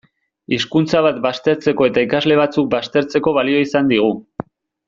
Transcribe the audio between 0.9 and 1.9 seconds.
bat baztertzeko